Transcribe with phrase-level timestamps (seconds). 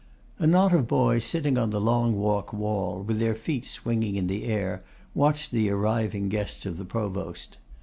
[0.39, 4.25] A knot of boys, sitting on the Long Walk wall, with their feet swinging in
[4.25, 4.81] the air,
[5.13, 7.59] watched the arriving guests of the Provost.